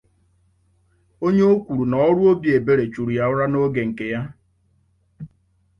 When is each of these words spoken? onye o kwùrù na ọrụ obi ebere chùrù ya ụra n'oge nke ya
onye 1.25 1.43
o 1.53 1.55
kwùrù 1.63 1.83
na 1.91 1.97
ọrụ 2.09 2.23
obi 2.31 2.47
ebere 2.57 2.85
chùrù 2.93 3.11
ya 3.17 3.23
ụra 3.31 3.45
n'oge 3.49 3.81
nke 3.89 4.05
ya 4.13 4.21